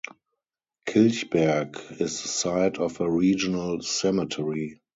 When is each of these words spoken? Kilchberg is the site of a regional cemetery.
Kilchberg 0.87 1.77
is 2.01 2.23
the 2.23 2.27
site 2.27 2.79
of 2.79 2.99
a 3.01 3.07
regional 3.07 3.83
cemetery. 3.83 4.81